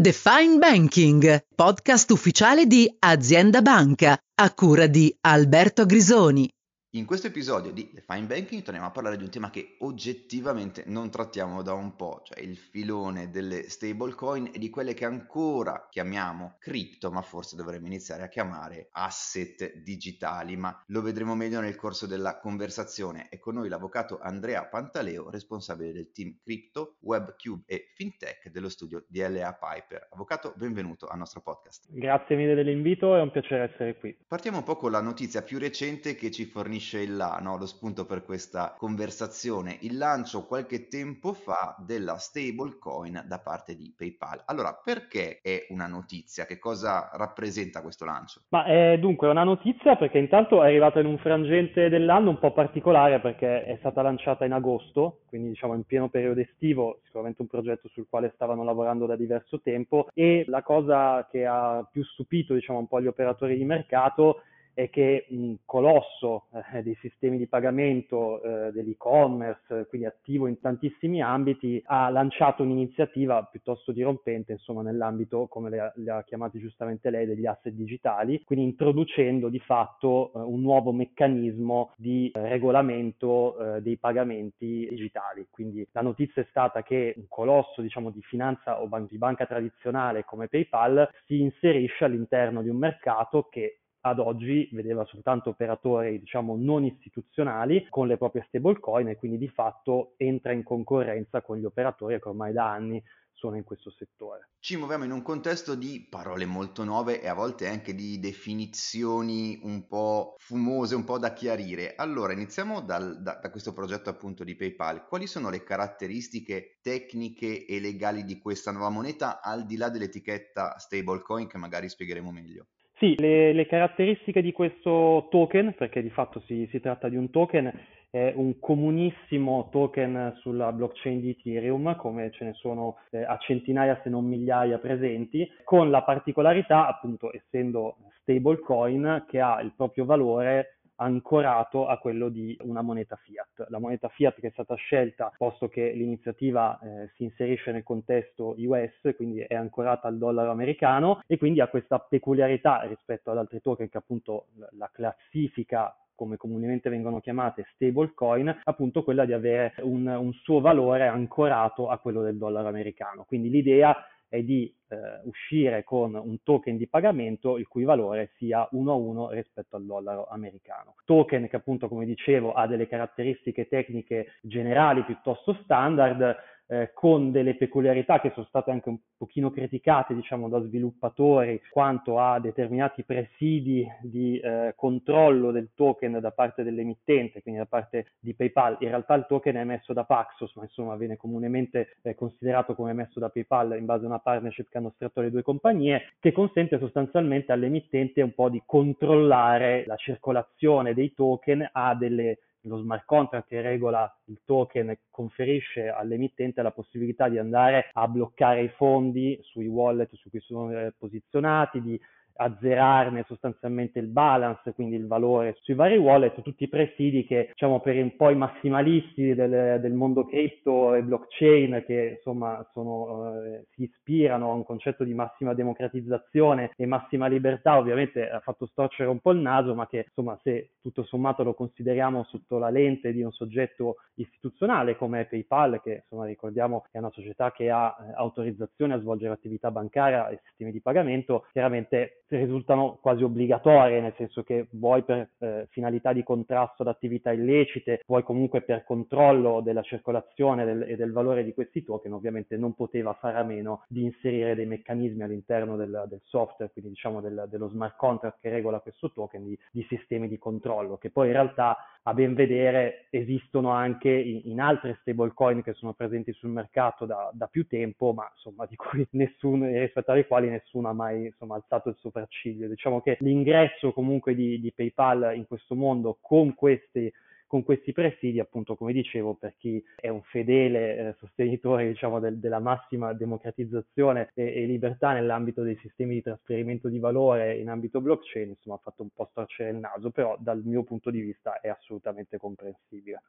[0.00, 6.48] Define Banking, podcast ufficiale di Azienda Banca, a cura di Alberto Grisoni.
[6.92, 10.84] In questo episodio di The Fine Banking torniamo a parlare di un tema che oggettivamente
[10.86, 15.86] non trattiamo da un po', cioè il filone delle stablecoin e di quelle che ancora
[15.90, 21.76] chiamiamo cripto, ma forse dovremmo iniziare a chiamare asset digitali, ma lo vedremo meglio nel
[21.76, 23.28] corso della conversazione.
[23.28, 29.04] È con noi l'avvocato Andrea Pantaleo, responsabile del team Crypto, WebCube e FinTech dello studio
[29.08, 30.08] di LA Piper.
[30.12, 31.84] Avvocato, benvenuto al nostro podcast.
[31.90, 34.16] Grazie mille dell'invito, è un piacere essere qui.
[34.26, 37.58] Partiamo un po' con la notizia più recente che ci fornisce fornisce il là, no?
[37.58, 43.92] lo spunto per questa conversazione, il lancio qualche tempo fa della stablecoin da parte di
[43.94, 44.42] PayPal.
[44.46, 46.46] Allora, perché è una notizia?
[46.46, 48.42] Che cosa rappresenta questo lancio?
[48.50, 52.52] Ma è dunque una notizia perché intanto è arrivata in un frangente dell'anno un po'
[52.52, 57.48] particolare perché è stata lanciata in agosto, quindi diciamo in pieno periodo estivo, sicuramente un
[57.48, 62.54] progetto sul quale stavano lavorando da diverso tempo e la cosa che ha più stupito
[62.54, 64.42] diciamo un po' gli operatori di mercato
[64.78, 71.20] è che un colosso eh, dei sistemi di pagamento eh, dell'e-commerce, quindi attivo in tantissimi
[71.20, 77.10] ambiti, ha lanciato un'iniziativa piuttosto dirompente, insomma, nell'ambito, come le ha, le ha chiamati giustamente
[77.10, 83.58] lei, degli asset digitali, quindi introducendo di fatto eh, un nuovo meccanismo di eh, regolamento
[83.58, 85.48] eh, dei pagamenti digitali.
[85.50, 89.44] Quindi la notizia è stata che un colosso, diciamo, di finanza o ban- di banca
[89.44, 96.20] tradizionale come PayPal si inserisce all'interno di un mercato che ad oggi vedeva soltanto operatori
[96.20, 101.56] diciamo non istituzionali con le proprie stablecoin e quindi di fatto entra in concorrenza con
[101.56, 103.02] gli operatori che ormai da anni
[103.38, 104.50] sono in questo settore.
[104.58, 109.60] Ci muoviamo in un contesto di parole molto nuove e a volte anche di definizioni
[109.62, 111.94] un po' fumose, un po' da chiarire.
[111.94, 115.06] Allora, iniziamo dal, da, da questo progetto appunto di PayPal.
[115.06, 120.76] Quali sono le caratteristiche tecniche e legali di questa nuova moneta al di là dell'etichetta
[120.76, 122.66] stablecoin che magari spiegheremo meglio?
[122.98, 127.30] Sì, le, le, caratteristiche di questo token, perché di fatto si, si, tratta di un
[127.30, 127.72] token,
[128.10, 134.00] è un comunissimo token sulla blockchain di Ethereum, come ce ne sono eh, a centinaia
[134.02, 140.77] se non migliaia presenti, con la particolarità, appunto, essendo stablecoin, che ha il proprio valore
[140.98, 143.66] ancorato a quello di una moneta fiat.
[143.68, 148.54] La moneta fiat che è stata scelta, posto che l'iniziativa eh, si inserisce nel contesto
[148.58, 153.60] US, quindi è ancorata al dollaro americano e quindi ha questa peculiarità rispetto ad altri
[153.60, 160.04] token che appunto la classifica come comunemente vengono chiamate stablecoin, appunto quella di avere un,
[160.04, 163.22] un suo valore ancorato a quello del dollaro americano.
[163.24, 163.96] Quindi l'idea
[164.28, 168.94] è di eh, uscire con un token di pagamento il cui valore sia 1 a
[168.94, 170.94] 1 rispetto al dollaro americano.
[171.04, 176.36] Token che appunto come dicevo ha delle caratteristiche tecniche generali piuttosto standard,
[176.68, 182.20] eh, con delle peculiarità che sono state anche un pochino criticate diciamo da sviluppatori quanto
[182.20, 188.34] a determinati presidi di eh, controllo del token da parte dell'emittente, quindi da parte di
[188.34, 188.76] PayPal.
[188.80, 192.90] In realtà il token è emesso da Paxos, ma insomma viene comunemente eh, considerato come
[192.90, 196.32] emesso da PayPal in base a una partnership che hanno stretto le due compagnie, che
[196.32, 203.04] consente sostanzialmente all'emittente un po' di controllare la circolazione dei token a delle lo smart
[203.04, 209.38] contract che regola il token conferisce all'emittente la possibilità di andare a bloccare i fondi
[209.42, 212.00] sui wallet su cui sono eh, posizionati, di
[212.40, 217.80] azzerarne sostanzialmente il balance, quindi il valore sui vari wallet, tutti i presidi che diciamo
[217.80, 223.66] per un po' i massimalisti del, del mondo cripto e blockchain che insomma sono, eh,
[223.74, 229.08] si ispirano a un concetto di massima democratizzazione e massima libertà, ovviamente ha fatto storcere
[229.08, 233.12] un po' il naso, ma che insomma se tutto sommato lo consideriamo sotto la lente
[233.12, 238.12] di un soggetto istituzionale come PayPal, che insomma ricordiamo è una società che ha eh,
[238.14, 244.42] autorizzazione a svolgere attività bancaria e sistemi di pagamento, chiaramente risultano quasi obbligatorie, nel senso
[244.42, 249.82] che vuoi per eh, finalità di contrasto ad attività illecite, vuoi comunque per controllo della
[249.82, 254.04] circolazione del, e del valore di questi token, ovviamente non poteva fare a meno di
[254.04, 258.80] inserire dei meccanismi all'interno del, del software, quindi diciamo del, dello smart contract che regola
[258.80, 263.70] questo token, di, di, sistemi di controllo, che poi in realtà a ben vedere esistono
[263.70, 268.30] anche in, in altre stablecoin che sono presenti sul mercato da, da più tempo, ma
[268.32, 272.68] insomma di cui nessuno, rispetto alle quali nessuno ha mai insomma, alzato il suo sopracciglio.
[272.68, 277.12] Diciamo che l'ingresso comunque di, di PayPal in questo mondo con questi
[277.48, 282.38] con questi presidi, appunto, come dicevo, per chi è un fedele eh, sostenitore, diciamo, del,
[282.38, 288.02] della massima democratizzazione e, e, libertà nell'ambito dei sistemi di trasferimento di valore in ambito
[288.02, 291.58] blockchain, insomma, ha fatto un po' storcere il naso, però dal mio punto di vista
[291.60, 293.22] è assolutamente comprensibile.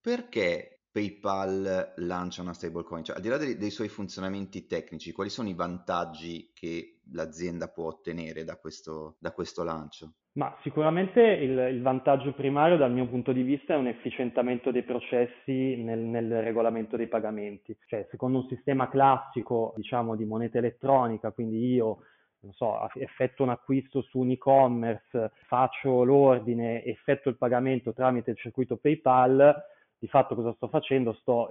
[0.00, 3.04] Perché PayPal lancia una stablecoin?
[3.04, 7.68] Cioè, al di là dei, dei, suoi funzionamenti tecnici, quali sono i vantaggi che l'azienda
[7.68, 10.14] può ottenere da questo, da questo lancio?
[10.36, 14.84] Ma sicuramente il, il, vantaggio primario dal mio punto di vista è un efficientamento dei
[14.84, 17.76] processi nel, nel, regolamento dei pagamenti.
[17.86, 21.98] Cioè, secondo un sistema classico, diciamo, di moneta elettronica, quindi io
[22.40, 28.38] non so, effetto un acquisto su un e-commerce, faccio l'ordine, effetto il pagamento tramite il
[28.38, 29.54] circuito PayPal,
[29.98, 31.12] di fatto cosa sto facendo?
[31.14, 31.48] Sto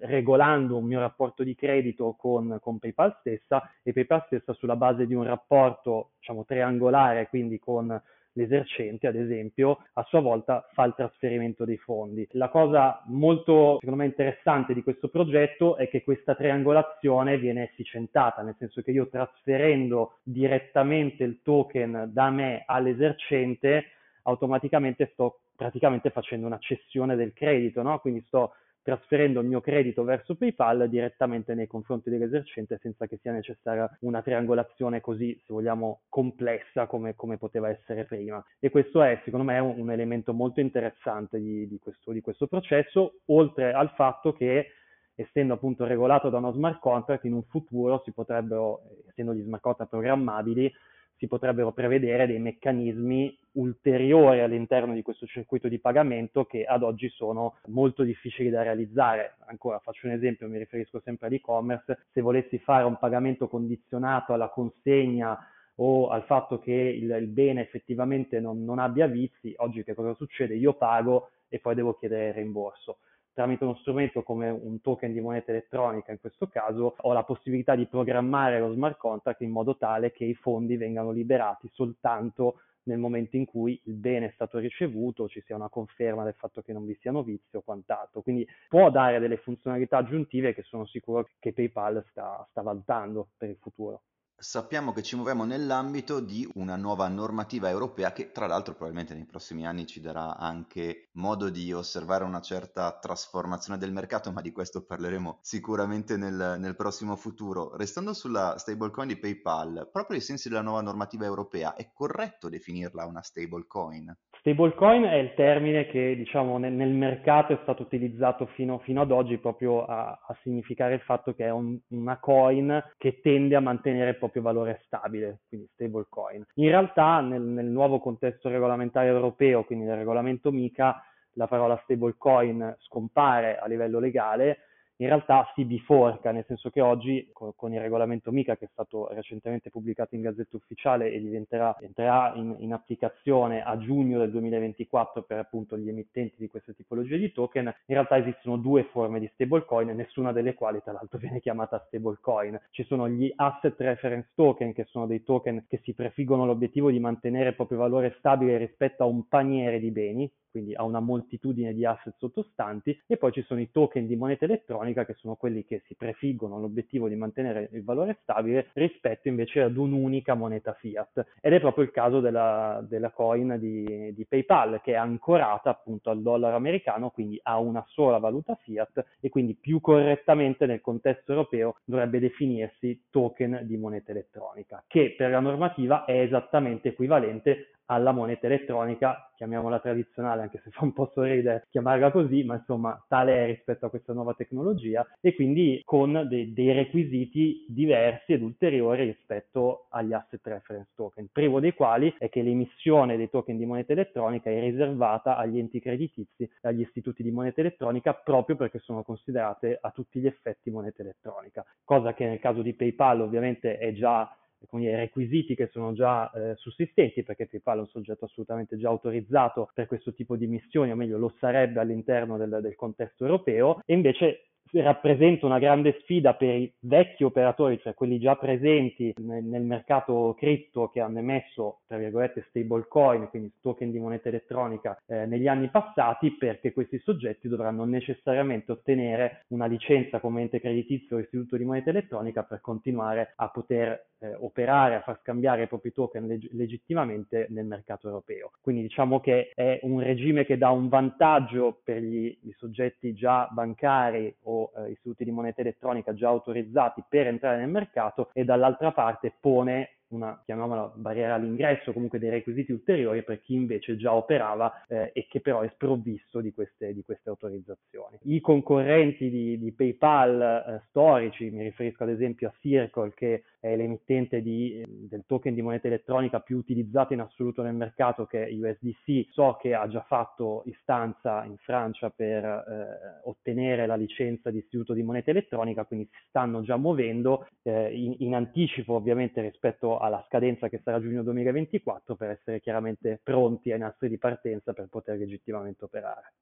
[0.00, 5.06] regolando un mio rapporto di credito con, con, PayPal stessa e PayPal stessa sulla base
[5.06, 8.00] di un rapporto diciamo, triangolare, quindi con
[8.36, 12.26] l'esercente, ad esempio, a sua volta fa il trasferimento dei fondi.
[12.32, 18.42] La cosa molto, secondo me, interessante di questo progetto è che questa triangolazione viene efficientata,
[18.42, 23.86] nel senso che io trasferendo direttamente il token da me all'esercente,
[24.22, 27.98] automaticamente sto praticamente facendo una cessione del credito, no?
[27.98, 28.52] Quindi sto
[28.86, 34.22] trasferendo il mio credito verso PayPal direttamente nei confronti dell'esercente senza che sia necessaria una
[34.22, 38.40] triangolazione così, se vogliamo, complessa come, come poteva essere prima.
[38.60, 42.46] E questo è, secondo me, un, un elemento molto interessante di, di, questo, di questo
[42.46, 44.70] processo, oltre al fatto che
[45.16, 49.62] essendo appunto regolato da uno smart contract, in un futuro si potrebbero, essendo gli smart
[49.62, 50.72] contract programmabili,
[51.16, 57.08] si potrebbero prevedere dei meccanismi ulteriori all'interno di questo circuito di pagamento che ad oggi
[57.08, 59.36] sono molto difficili da realizzare.
[59.46, 64.48] Ancora faccio un esempio, mi riferisco sempre all'e-commerce, se volessi fare un pagamento condizionato alla
[64.48, 65.38] consegna
[65.76, 70.14] o al fatto che il, il bene effettivamente non, non abbia vizi, oggi che cosa
[70.14, 70.54] succede?
[70.54, 72.98] Io pago e poi devo chiedere il rimborso
[73.36, 77.76] tramite uno strumento come un token di moneta elettronica in questo caso, ho la possibilità
[77.76, 82.96] di programmare lo smart contract in modo tale che i fondi vengano liberati soltanto nel
[82.96, 86.72] momento in cui il bene è stato ricevuto, ci sia una conferma del fatto che
[86.72, 88.22] non vi siano vizi o quant'altro.
[88.22, 93.50] Quindi può dare delle funzionalità aggiuntive che sono sicuro che PayPal sta, sta valutando per
[93.50, 94.00] il futuro.
[94.38, 99.24] Sappiamo che ci muoviamo nell'ambito di una nuova normativa europea che tra l'altro probabilmente nei
[99.24, 104.52] prossimi anni ci darà anche modo di osservare una certa trasformazione del mercato, ma di
[104.52, 107.74] questo parleremo sicuramente nel, nel prossimo futuro.
[107.78, 113.06] Restando sulla stablecoin di PayPal, proprio ai sensi della nuova normativa europea, è corretto definirla
[113.06, 114.14] una stablecoin?
[114.46, 119.10] Stablecoin è il termine che diciamo, nel, nel, mercato è stato utilizzato fino, fino ad
[119.10, 123.60] oggi proprio a, a, significare il fatto che è un, una coin che tende a
[123.60, 126.44] mantenere proprio valore stabile, quindi stablecoin.
[126.54, 131.02] In realtà nel, nel nuovo contesto regolamentare europeo, quindi nel regolamento MICA,
[131.32, 134.58] la parola stablecoin scompare a livello legale
[134.98, 138.68] in realtà si biforca, nel senso che oggi con, con, il regolamento MICA che è
[138.72, 144.30] stato recentemente pubblicato in Gazzetta Ufficiale e diventerà, entrerà in, in, applicazione a giugno del
[144.30, 149.20] 2024 per appunto gli emittenti di questa tipologia di token, in realtà esistono due forme
[149.20, 152.58] di stablecoin, nessuna delle quali tra l'altro viene chiamata stablecoin.
[152.70, 157.00] Ci sono gli asset reference token, che sono dei token che si prefiggono l'obiettivo di
[157.00, 161.74] mantenere il proprio valore stabile rispetto a un paniere di beni, quindi ha una moltitudine
[161.74, 165.66] di asset sottostanti, e poi ci sono i token di moneta elettronica che sono quelli
[165.66, 171.26] che si prefiggono l'obiettivo di mantenere il valore stabile rispetto invece ad un'unica moneta fiat.
[171.42, 176.08] Ed è proprio il caso della, della coin di, di PayPal che è ancorata appunto
[176.08, 181.32] al dollaro americano, quindi ha una sola valuta fiat e quindi più correttamente nel contesto
[181.32, 188.12] europeo dovrebbe definirsi token di moneta elettronica, che per la normativa è esattamente equivalente alla
[188.12, 193.44] moneta elettronica, chiamiamola tradizionale, anche se fa un po' sorridere chiamarla così, ma insomma tale
[193.44, 199.04] è rispetto a questa nuova tecnologia e quindi con de- dei requisiti diversi ed ulteriori
[199.04, 203.92] rispetto agli asset reference token, primo dei quali è che l'emissione dei token di moneta
[203.92, 209.02] elettronica è riservata agli enti creditizi e agli istituti di moneta elettronica proprio perché sono
[209.02, 213.92] considerate a tutti gli effetti moneta elettronica, cosa che nel caso di PayPal ovviamente è
[213.92, 214.30] già
[214.66, 218.88] con i requisiti che sono già eh, sussistenti, perché PayPal è un soggetto assolutamente già
[218.88, 223.80] autorizzato per questo tipo di missioni, o meglio lo sarebbe all'interno del, del contesto europeo,
[223.84, 229.62] e invece rappresenta una grande sfida per i vecchi operatori, cioè quelli già presenti nel,
[229.62, 235.48] mercato cripto che hanno emesso, tra virgolette, stablecoin, quindi token di moneta elettronica, eh, negli
[235.48, 241.56] anni passati, perché questi soggetti dovranno necessariamente ottenere una licenza come ente creditizio o istituto
[241.56, 246.26] di moneta elettronica per continuare a poter eh, operare, a far scambiare i propri token
[246.26, 248.50] leg- legittimamente nel mercato europeo.
[248.60, 253.48] Quindi diciamo che è un regime che dà un vantaggio per gli, gli soggetti già
[253.50, 258.92] bancari o eh, istituti di moneta elettronica già autorizzati per entrare nel mercato e dall'altra
[258.92, 264.84] parte pone una, chiamiamola barriera all'ingresso, comunque dei requisiti ulteriori per chi invece già operava
[264.86, 268.18] eh, e che però è sprovvisto di queste, di queste autorizzazioni.
[268.22, 273.74] I concorrenti di, di PayPal eh, storici, mi riferisco ad esempio a Circle che è
[273.74, 278.52] l'emittente di, del token di moneta elettronica più utilizzato in assoluto nel mercato che è
[278.52, 284.58] USDC, so che ha già fatto istanza in Francia per eh, ottenere la licenza di
[284.58, 289.95] istituto di moneta elettronica, quindi si stanno già muovendo eh, in, in anticipo ovviamente rispetto
[289.98, 294.88] alla scadenza che sarà giugno 2024 per essere chiaramente pronti ai nastri di partenza per
[294.88, 296.34] poter legittimamente operare.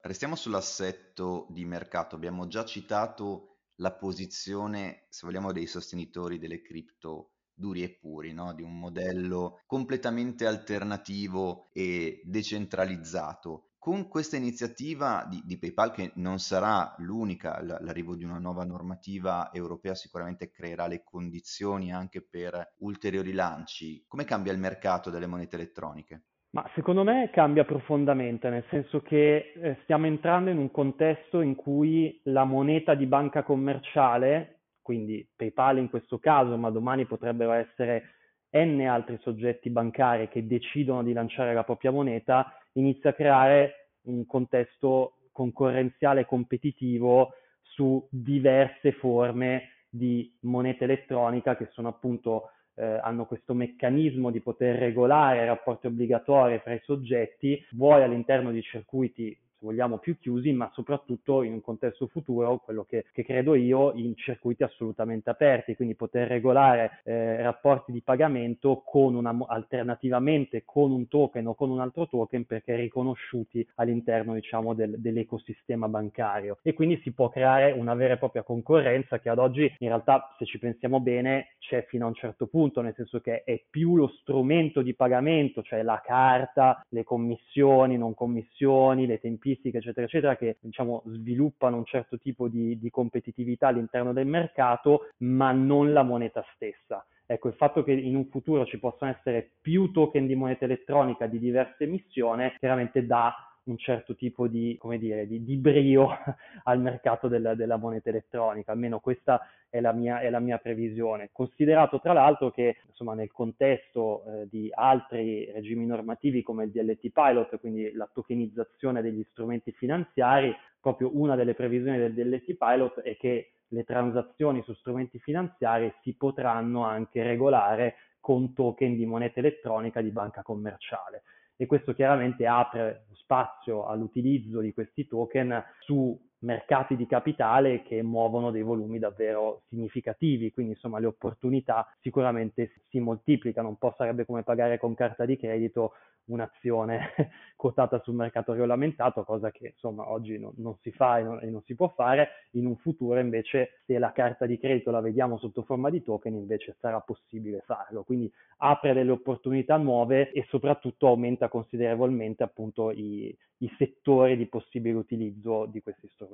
[0.00, 2.14] Restiamo sull'assetto di mercato.
[2.14, 8.52] Abbiamo già citato la posizione, se vogliamo, dei sostenitori delle cripto duri e puri, no?
[8.52, 13.73] di un modello completamente alternativo e decentralizzato.
[13.84, 19.50] Con questa iniziativa di, di PayPal, che non sarà l'unica, l'arrivo di una nuova normativa
[19.52, 24.02] europea sicuramente creerà le condizioni anche per ulteriori lanci.
[24.08, 26.22] Come cambia il mercato delle monete elettroniche?
[26.52, 31.54] Ma secondo me cambia profondamente, nel senso che eh, stiamo entrando in un contesto in
[31.54, 38.14] cui la moneta di banca commerciale, quindi PayPal in questo caso, ma domani potrebbero essere
[38.62, 44.24] n altri soggetti bancari che decidono di lanciare la propria moneta, inizia a creare un
[44.26, 53.26] contesto concorrenziale e competitivo su diverse forme di moneta elettronica che sono appunto eh, hanno
[53.26, 59.98] questo meccanismo di poter regolare rapporti obbligatori fra i soggetti, vuoi all'interno di circuiti vogliamo
[59.98, 64.62] più chiusi, ma soprattutto in un contesto futuro, quello che, che credo io, in circuiti
[64.62, 71.46] assolutamente aperti, quindi poter regolare eh, rapporti di pagamento con una, alternativamente con un token
[71.46, 76.58] o con un altro token perché riconosciuti all'interno diciamo, del, dell'ecosistema bancario.
[76.62, 80.34] E quindi si può creare una vera e propria concorrenza che ad oggi in realtà
[80.38, 83.96] se ci pensiamo bene c'è fino a un certo punto, nel senso che è più
[83.96, 90.06] lo strumento di pagamento, cioè la carta, le commissioni, non commissioni, le tempistiche logistiche, eccetera,
[90.06, 95.92] eccetera, che diciamo, sviluppano un certo tipo di, di competitività all'interno del mercato, ma non
[95.92, 97.06] la moneta stessa.
[97.26, 101.26] Ecco, il fatto che in un futuro ci possano essere più token di moneta elettronica
[101.26, 103.34] di diversa emissione chiaramente dà
[103.64, 106.08] un certo tipo di, dire, di, di brio
[106.64, 111.30] al mercato del, della moneta elettronica, almeno questa è la mia, è la mia previsione.
[111.32, 117.10] Considerato tra l'altro che insomma, nel contesto eh, di altri regimi normativi come il DLT
[117.10, 123.16] Pilot, quindi la tokenizzazione degli strumenti finanziari, proprio una delle previsioni del DLT Pilot è
[123.16, 130.00] che le transazioni su strumenti finanziari si potranno anche regolare con token di moneta elettronica
[130.00, 131.22] di banca commerciale
[131.56, 138.50] e questo chiaramente apre spazio all'utilizzo di questi token su mercati di capitale che muovono
[138.50, 144.42] dei volumi davvero significativi, quindi insomma le opportunità sicuramente si moltiplicano, un po' sarebbe come
[144.42, 145.92] pagare con carta di credito
[146.26, 147.12] un'azione
[147.56, 151.50] quotata sul mercato regolamentato, cosa che insomma oggi non, non si fa e non, e
[151.50, 155.38] non, si può fare, in un futuro invece se la carta di credito la vediamo
[155.38, 161.08] sotto forma di token invece sarà possibile farlo, quindi apre delle opportunità nuove e soprattutto
[161.08, 166.33] aumenta considerevolmente appunto i, i settori di possibile utilizzo di questi strumenti.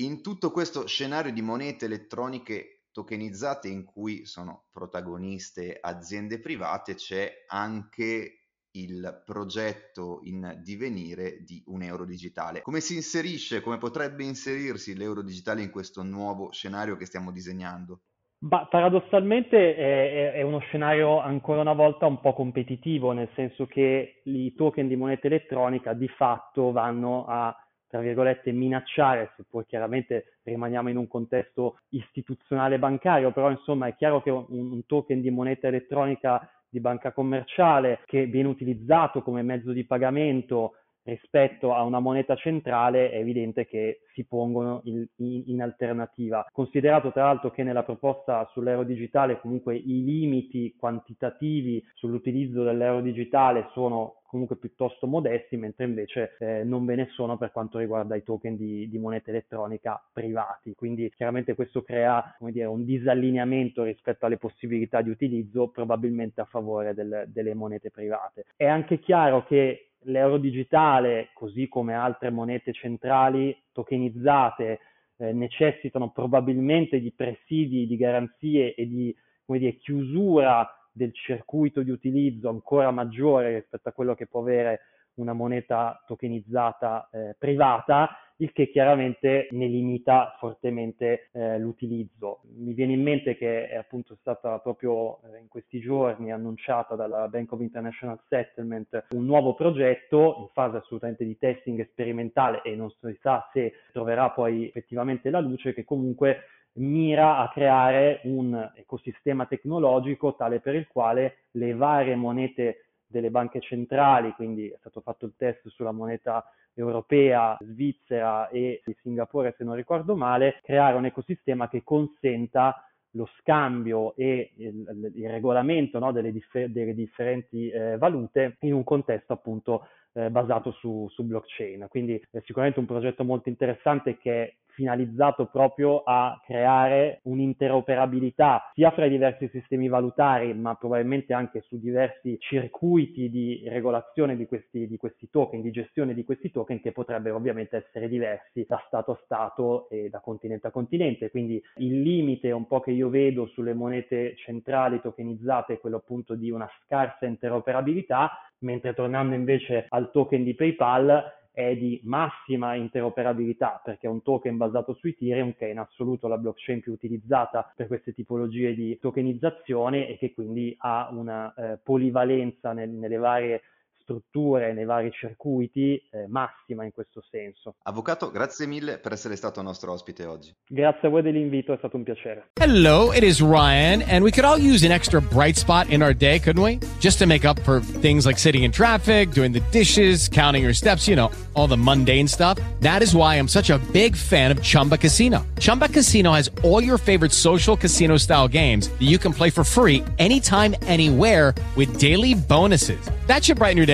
[0.00, 7.44] In tutto questo scenario di monete elettroniche tokenizzate in cui sono protagoniste aziende private c'è
[7.48, 8.44] anche
[8.76, 12.62] il progetto in divenire di un euro digitale.
[12.62, 18.00] Come si inserisce, come potrebbe inserirsi l'euro digitale in questo nuovo scenario che stiamo disegnando?
[18.38, 24.20] Bah, paradossalmente è, è, uno scenario ancora una volta un po' competitivo, nel senso che
[24.24, 27.56] i token di moneta elettronica di fatto vanno a,
[27.94, 34.20] tra virgolette, minacciare, seppur chiaramente rimaniamo in un contesto istituzionale bancario, però insomma è chiaro
[34.20, 39.70] che un, un token di moneta elettronica di banca commerciale che viene utilizzato come mezzo
[39.70, 40.72] di pagamento
[41.04, 46.44] rispetto a una moneta centrale è evidente che si pongono in, in, in, alternativa.
[46.50, 53.68] Considerato tra l'altro che nella proposta sull'euro digitale comunque i limiti quantitativi sull'utilizzo dell'euro digitale
[53.72, 58.24] sono comunque piuttosto modesti, mentre invece eh, non ve ne sono per quanto riguarda i
[58.24, 60.74] token di, di, moneta elettronica privati.
[60.74, 66.94] Quindi chiaramente questo crea dire, un disallineamento rispetto alle possibilità di utilizzo probabilmente a favore
[66.94, 68.46] del, delle monete private.
[68.56, 74.80] È anche chiaro che l'euro digitale, così come altre monete centrali tokenizzate,
[75.16, 82.48] eh, necessitano probabilmente di presidi, di garanzie e di dire, chiusura del circuito di utilizzo
[82.48, 84.80] ancora maggiore rispetto a quello che può avere
[85.14, 92.40] una moneta tokenizzata eh, privata, il che chiaramente ne limita fortemente eh, l'utilizzo.
[92.56, 97.28] Mi viene in mente che è appunto stata proprio eh, in questi giorni annunciata dalla
[97.28, 102.90] Bank of International Settlement un nuovo progetto in fase assolutamente di testing sperimentale e non
[102.90, 106.42] si sa se troverà poi effettivamente la luce che comunque
[106.74, 113.60] mira a creare un ecosistema tecnologico tale per il quale le varie monete delle banche
[113.60, 119.76] centrali, quindi è stato fatto il test sulla moneta europea, svizzera e Singapore se non
[119.76, 126.32] ricordo male, creare un ecosistema che consenta lo scambio e il, il regolamento no, delle,
[126.32, 131.86] differ- delle, differenti eh, valute in un contesto appunto eh, basato su, su, blockchain.
[131.88, 139.06] Quindi è sicuramente un progetto molto interessante che finalizzato proprio a creare un'interoperabilità sia fra
[139.06, 144.96] i diversi sistemi valutari, ma probabilmente anche su diversi circuiti di regolazione di questi, di
[144.96, 149.20] questi token, di gestione di questi token che potrebbero ovviamente essere diversi da Stato a
[149.24, 151.30] Stato e da continente a continente.
[151.30, 156.34] Quindi il limite un po' che io vedo sulle monete centrali tokenizzate è quello appunto
[156.34, 163.80] di una scarsa interoperabilità, mentre tornando invece al token di PayPal è di massima interoperabilità
[163.84, 167.72] perché è un token basato su Ethereum che è in assoluto la blockchain più utilizzata
[167.76, 173.62] per queste tipologie di tokenizzazione e che quindi ha una eh, polivalenza nel, nelle varie
[174.04, 177.74] strutture, nei vari circuiti, eh, massima in questo senso.
[177.82, 180.54] Avvocato, grazie mille per essere stato nostro ospite oggi.
[180.68, 182.50] Grazie a voi dell'invito, è stato un piacere.
[182.60, 186.14] Hello, it is Ryan, and we could all use an extra bright spot in our
[186.14, 186.78] day, couldn't we?
[187.00, 190.74] Just to make up for things like sitting in traffic, doing the dishes, counting your
[190.74, 192.58] steps, you know, all the mundane stuff.
[192.80, 195.44] That is why I'm such a big fan of Chumba Casino.
[195.58, 199.64] Chumba Casino has all your favorite social casino style games that you can play for
[199.64, 203.10] free anytime, anywhere with daily bonuses.
[203.26, 203.93] That should brighten your day